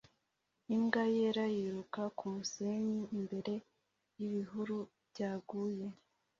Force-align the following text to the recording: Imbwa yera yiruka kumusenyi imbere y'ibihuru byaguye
Imbwa 0.75 1.03
yera 1.15 1.45
yiruka 1.55 2.01
kumusenyi 2.17 2.99
imbere 3.17 3.53
y'ibihuru 4.17 4.77
byaguye 5.09 5.87